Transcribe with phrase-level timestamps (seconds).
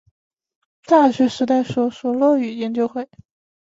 [0.85, 3.07] 大学时代所属落语研究会。